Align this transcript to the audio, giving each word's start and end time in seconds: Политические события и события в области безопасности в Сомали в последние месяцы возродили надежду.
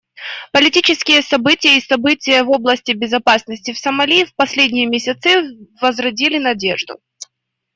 Политические 0.51 1.21
события 1.21 1.77
и 1.77 1.79
события 1.79 2.41
в 2.43 2.49
области 2.49 2.91
безопасности 2.91 3.71
в 3.71 3.77
Сомали 3.77 4.23
в 4.25 4.33
последние 4.33 4.87
месяцы 4.87 5.43
возродили 5.79 6.39
надежду. 6.39 6.97